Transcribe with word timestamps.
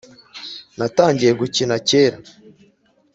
Natangiye 0.77 1.31
gukina 1.41 1.75
cyera 1.87 2.17